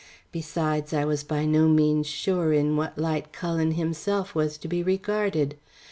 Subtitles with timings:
[0.31, 4.81] Besides I was by no means sure in what light Cullen himself was to be
[4.81, 5.57] regarded.